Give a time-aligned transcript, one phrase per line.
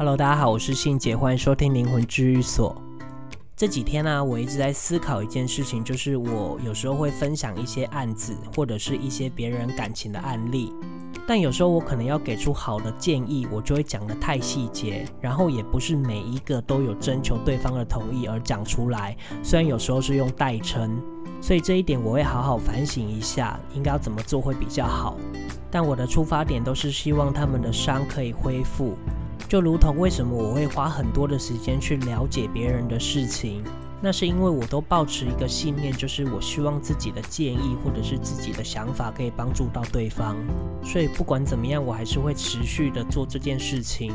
[0.00, 2.74] Hello，大家好，我是信姐，欢迎收听灵魂治愈所。
[3.54, 10.72] 这几天呢、我一直在思考一件事情，就是我有时候会分享一些案子，或者是一些别人感情的案例，
[11.28, 20.98] 但有时候我可能要给出好的建议，我就会讲得太细节，然后也不是每一个都有征求对方的同意而讲出来，虽然有时候是用代称，
[21.42, 25.18] 所以这一点我会好好反省一下，应该要怎么做会比较好。
[25.70, 28.96] 但我的出发点都是希望他们的伤可以恢复。
[29.50, 33.64] 就如同为什么我会花很多的时间去了解别人的事情，
[34.00, 40.36] 那是因为我都抱持一个信念，就是我希望自己的建议或者是自己的想法可以帮助到对方。
[40.84, 44.12] 所以不管怎么样，我还是会持续的做这件事情，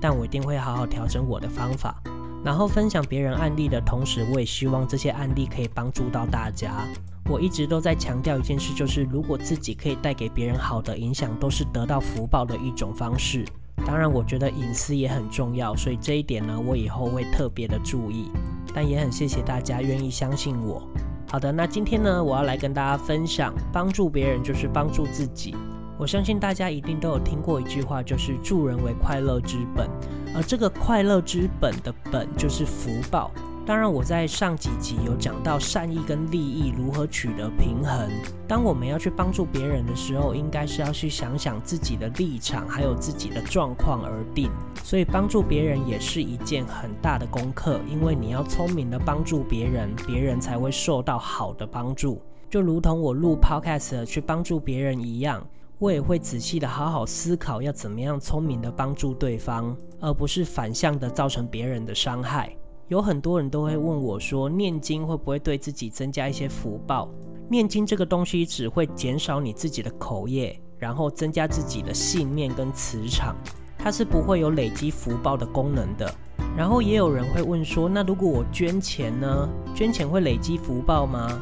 [0.00, 2.00] 但我一定会好好调整我的方法，
[2.44, 6.86] 然后分享别人案例的同时，我也希望这些案例可以帮助到大家。
[7.28, 13.44] 我一直都在强调一件事，就是如果自己可以带给别人好的影响，都是得到福报的一种方式。
[13.84, 18.30] 当然，我觉得隐私也很重要，所以这一点呢，我以后会特别的注意。
[18.74, 20.82] 但也很谢谢大家愿意相信我。
[21.28, 25.54] 好的，那今天呢，我要来跟大家分享，帮助别人就是帮助自己。
[25.98, 29.88] 我相信大家一定都有听过一句话，就是助人为快乐之本，
[30.34, 33.30] 而这个快乐之本的本就是福报。
[33.66, 38.08] 当然，我在上几集有讲到善意跟利益如何取得平衡。
[38.46, 44.48] 当我们要去帮助别人的时候，应该是要去想想自己的立场，还有自己的状况而定。
[44.84, 52.22] 所以，帮助别人也是一件很大的功课，因为你要聪明的帮助别人，别人才会受到好的帮助。
[52.48, 55.44] 就如同我录 Podcast 去帮助别人一样，
[55.80, 62.56] 我也会仔细的好好思考要怎么样聪明的帮助对方，而不是反向的造成别人的伤害。
[62.88, 67.08] 有很多人都会问我说，念经会不会对自己增加一些福报？
[67.48, 73.34] 念经这个东西只会减少你自己的口业，然后增加自己的信念跟磁场，
[73.76, 76.12] 它是不会有累积福报的功能的。
[76.56, 79.48] 然后也有人会问说，那如果我捐钱呢？
[79.74, 81.40] 捐钱会累积福报吗？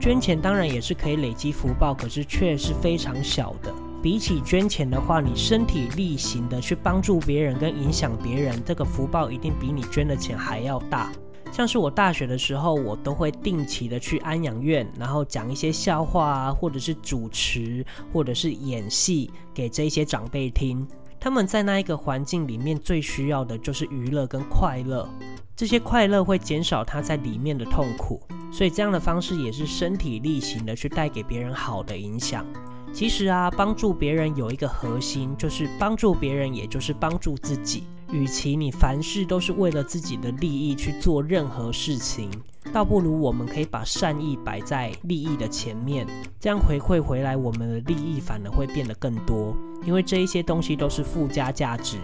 [0.00, 3.72] 捐钱当然也是可以累积福报，可是却是非常小的。
[4.02, 11.10] 比起捐钱的话，你身体力行的去帮助别人跟影响别人，这个福报一定比你捐的钱还要大。
[11.52, 20.86] 像是我大学的时候，我都会定期的去安养院，然后讲一些笑话啊，或者是主持，或者是演戏给这些长辈听。
[21.18, 25.08] 他们在那一个环境里面最需要的就是娱乐跟快乐，
[25.56, 28.20] 这些快乐会减少他在里面的痛苦，
[28.52, 32.44] 所以这样的方式也是身体力行的去带给别人好的影响。
[32.92, 37.84] 其实啊，帮助别人有一个核心，就是帮助别人，也就是帮助自己。
[38.12, 42.30] 与其你凡事都是为了自己的利益去做任何事情，
[42.72, 46.06] 倒不如我们可以把善意摆在利益的前面，
[46.38, 49.56] 这样回馈回来，我们的利益反而会变得更多。
[49.84, 51.98] 因为这一些东西都是附加价值。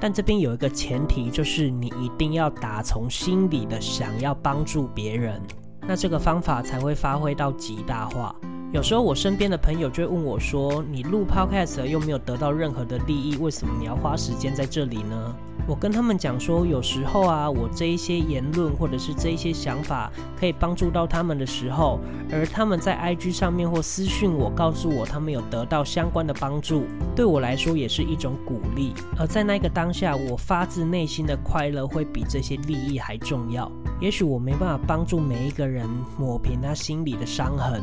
[0.00, 5.42] 但这边有一个前提，就是你一定要打从心里的想要帮助别人，
[5.82, 8.32] 那这个方法才会发挥到极大化。
[8.70, 15.34] 有时候我身边的朋友就会问我说：“你录 Podcast 又没有得到任何的利益，为什么你要花时间在这里呢？”
[15.66, 21.98] 我跟他们讲说，有时候啊，我这一些言论或者是这一些想法可以帮助到他们的时候，
[22.30, 26.84] 而他们在 IG 上面或私讯我，告诉我他们有得到相关的帮助，
[27.16, 28.92] 对我来说也是一种鼓励。
[29.18, 33.70] 而在那个当下，我发自内心的快乐会比这些利益还重要。
[33.98, 37.82] 也许我没办法帮助每一个人抹平他心里的伤痕。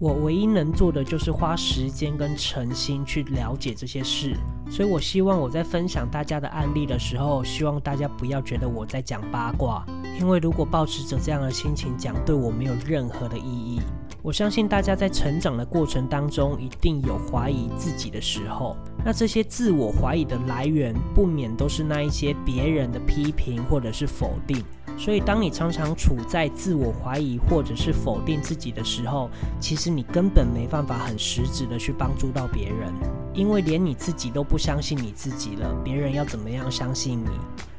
[0.00, 4.36] 我唯一能做的就是花时间跟诚心去了解这些事，
[4.68, 9.86] 所以我希望我在分享大家的案例的时候，希望大家不要觉得我在讲八卦，
[10.20, 13.80] 因为如果抱持着这样的心情讲，对我没有任何的意义。
[14.20, 24.64] 我相信大家在成长的过程当中，一定有怀疑自己的时候，那这些自我怀疑的来源，不免都是那一些别人的批评或者是否定。
[24.96, 29.28] 所以，当你常常处在自我怀疑或者是否定自己的时候，
[29.60, 32.92] 其实你根本没办法很实质的去帮助到别人，
[33.34, 37.30] 因为连你自己都不相信你自己了，别人要怎么样相信你？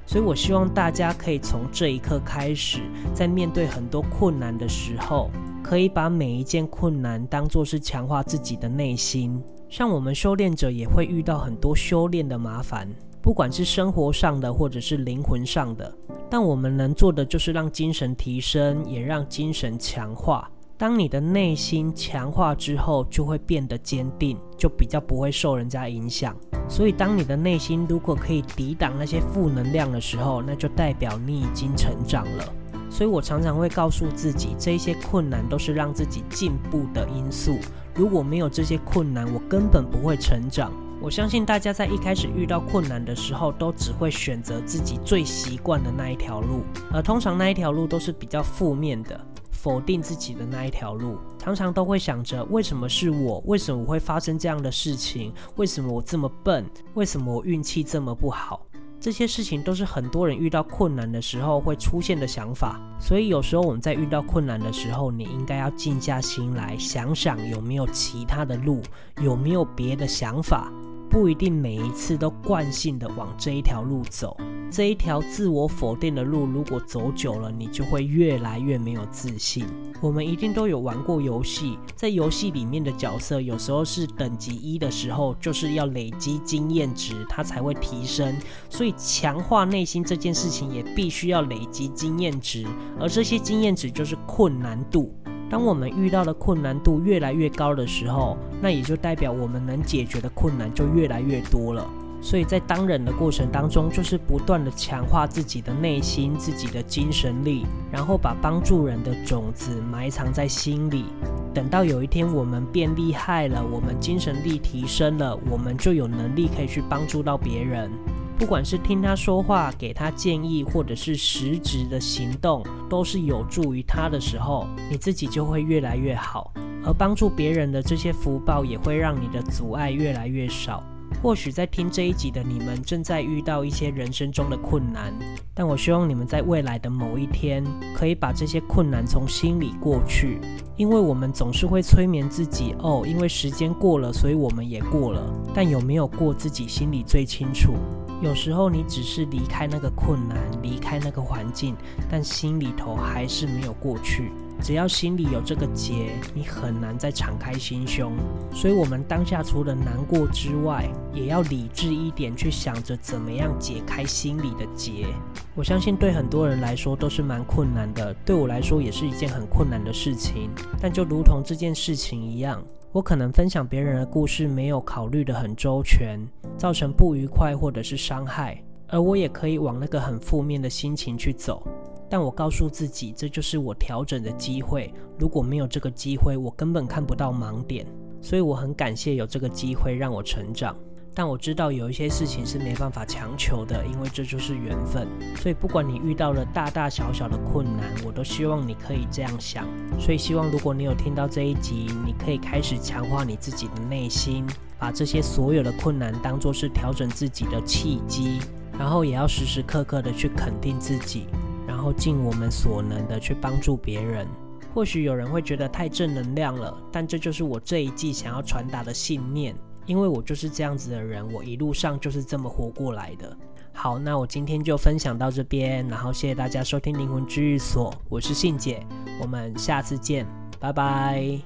[0.06, 2.80] 所以我希望大家可以从这一刻开始，
[3.14, 5.32] 在面对很多困难的时候，
[5.64, 9.42] 可以把每一件困难当作是强化自己的内心。
[9.68, 12.88] 像我们修炼者也会遇到很多修炼的麻烦。
[13.26, 15.92] 不管是生活上的，或者是灵魂上的，
[16.30, 20.48] 但我们能做的就是让精神提升，也让精神强化。
[20.78, 26.36] 当你的内心强化之后，就会变得坚定，就比较不会受人家影响。
[26.70, 32.54] 所以，当你的内心如果可以抵挡那些负能量的时候，那就代表你已经成长了。
[32.92, 37.58] 所以我常常会告诉自己，这些困难都是让自己进步的因素。
[37.96, 40.72] 如果没有这些困难，我根本不会成长。
[41.02, 49.20] 我相信大家在一开始遇到困难的时候，都只会选择自己最习惯的那一条路，而通常那一条路都是比较负面的，
[49.52, 56.66] 否定自己的那一条路，常常都会想着为什么是我，为什么我会发生这样的事情，为什么我这么笨，
[56.96, 58.66] 为什么我运气这么不好。
[59.06, 68.82] 这些事情都是很多人遇到困难的时候会出现的想法，所以有时候我们在遇到困难的时候，你应该要静下心来想想有没有其他的路，
[69.22, 70.74] 有没有别的想法。
[71.16, 74.36] 不一定每一次都惯性的往这一条路走，
[74.70, 79.66] 这一条自我否定的路，如果走久了，你就会越来越没有自信。
[80.02, 88.36] 我们一定都有玩过游戏，在游戏里面的角色，有时候是等级一的时候，就是要累积经验值，它才会提升。
[88.70, 92.68] 所以强化内心这件事情，也必须要累积经验值，
[93.00, 95.16] 而这些经验值就是困难度。
[95.50, 101.88] 当我们遇到的困难度越来越高的时候，那也就代表我们能解决的困难就越来越多了。
[102.22, 111.06] 所以在当人的过程当中，就是不断的强化自己的内心、自己的精神力，然后把帮助人的种子埋藏在心里。
[111.54, 117.92] 等到有一天我们变厉害了，我们精神力提升了，我们就有能力可以去帮助到别人。
[118.38, 126.52] 不管是听他说话，给他建议，或者是实质的行动，都是有助于他的时候，你自己就会越来越好，
[126.84, 130.84] 而帮助别人的这些福报，也会让你的阻碍越来越少。
[131.24, 135.14] 或许在听这一集的你们正在遇到一些人生中的困难，
[135.54, 137.64] 但我希望你们在未来的某一天，
[137.96, 140.40] 可以把这些困难从心里过去，
[140.76, 147.74] 因为我们总是会催眠自己，哦，因为时间过了，所以我们也过了，但有没有过自己心里最清楚。
[148.22, 151.76] 有时候你只是离开那个困难，离开那个环境，
[152.10, 154.32] 但心里头还是没有过去。
[154.62, 158.14] 只要心里有这个结，你很难再敞开心胸。
[158.54, 165.08] 所以，我们当下除了难过之外，也要理智一点，去想着怎么样解开心里的结。
[165.54, 170.50] 我相信对很多人来说都是蛮困难的，对我来说也是一件很困难的事情。
[170.82, 172.64] 但就如同这件事情一样，
[172.96, 176.18] 我可能分享别人的故事没有考虑得很周全，
[176.58, 181.68] 造成不愉快或者是伤害，而我也可以往那个很负面的心情去走。
[182.10, 184.94] 但我告诉自己，这就是我调整的机会。
[185.20, 187.86] 如果没有这个机会，我根本看不到盲点。
[188.22, 190.74] 所以我很感谢有这个机会让我成长。
[191.16, 195.08] 但我知道有一些事情是没办法强求的，因为这就是缘分。
[195.38, 199.66] 所以不管你遇到了大大小小的困难，我都希望你可以这样想。
[199.98, 204.46] 所以希望如果你有听到这一集，你可以开始强化你自己的内心，
[204.78, 208.40] 把这些所有的困难当作是调整自己的契机，
[208.78, 211.28] 然后也要时时刻刻的去肯定自己。
[211.66, 214.28] 然后尽我们所能的去帮助别人。
[214.74, 219.56] 或许有人会觉得太正能量了，但这就是我这一季想要传达的信念。
[219.86, 223.36] 因为我就是这样子的人，我一路上就是这么活过来的。
[223.74, 228.86] 好，那我今天就分享到这边，然后谢谢大家收听灵魂治愈所，我是信姐，
[229.22, 230.26] 我们下次见，
[230.60, 231.40] 拜拜。